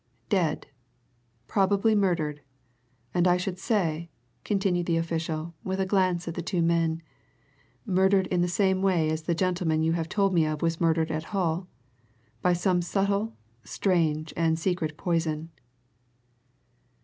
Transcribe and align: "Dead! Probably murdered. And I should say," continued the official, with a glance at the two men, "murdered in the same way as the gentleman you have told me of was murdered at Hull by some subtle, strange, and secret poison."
"Dead! 0.29 0.65
Probably 1.47 1.93
murdered. 1.93 2.41
And 3.13 3.27
I 3.27 3.37
should 3.37 3.59
say," 3.59 4.09
continued 4.43 4.87
the 4.87 4.97
official, 4.97 5.53
with 5.63 5.79
a 5.79 5.85
glance 5.85 6.27
at 6.27 6.33
the 6.33 6.41
two 6.41 6.63
men, 6.63 7.03
"murdered 7.85 8.25
in 8.25 8.41
the 8.41 8.47
same 8.47 8.81
way 8.81 9.11
as 9.11 9.21
the 9.21 9.35
gentleman 9.35 9.83
you 9.83 9.91
have 9.91 10.09
told 10.09 10.33
me 10.33 10.43
of 10.47 10.63
was 10.63 10.81
murdered 10.81 11.11
at 11.11 11.25
Hull 11.37 11.67
by 12.41 12.53
some 12.53 12.81
subtle, 12.81 13.35
strange, 13.63 14.33
and 14.35 14.57
secret 14.57 14.97
poison." 14.97 15.51